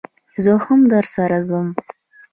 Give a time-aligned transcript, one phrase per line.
[0.43, 1.67] زه هم درسره ځم